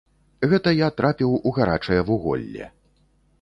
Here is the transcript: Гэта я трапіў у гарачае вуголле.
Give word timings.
Гэта 0.53 0.71
я 0.77 0.87
трапіў 1.01 1.35
у 1.49 1.51
гарачае 1.59 2.01
вуголле. 2.09 2.71